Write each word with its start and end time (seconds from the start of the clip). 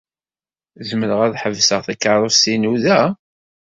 Zemreɣ 0.89 1.19
ad 1.25 1.33
ḥebseɣ 1.41 1.79
takeṛṛust-inu 1.87 2.73
da? 2.83 2.99